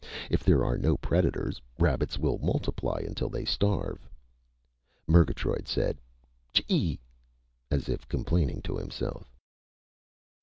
[0.31, 4.09] If there are no predators, rabbits will multiply until they starve."
[5.05, 5.99] Murgatroyd said,
[6.53, 6.99] "Chee!"
[7.69, 9.31] as if complaining to himself.